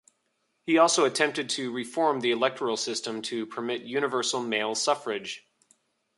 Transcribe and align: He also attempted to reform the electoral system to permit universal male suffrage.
He 0.65 0.79
also 0.79 1.05
attempted 1.05 1.47
to 1.51 1.71
reform 1.71 2.21
the 2.21 2.31
electoral 2.31 2.75
system 2.75 3.21
to 3.21 3.45
permit 3.45 3.83
universal 3.83 4.39
male 4.41 4.73
suffrage. 4.73 5.47